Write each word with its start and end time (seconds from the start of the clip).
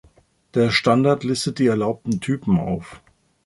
Der 0.55 0.71
Standard 0.71 1.23
listet 1.23 1.59
die 1.59 1.67
erlaubten 1.67 2.19
Typen 2.21 2.57
auf. 2.57 3.03